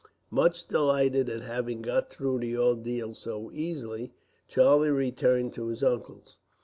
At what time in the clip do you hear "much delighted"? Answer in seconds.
0.31-1.29